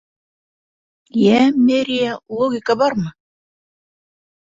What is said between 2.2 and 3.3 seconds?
логика бармы?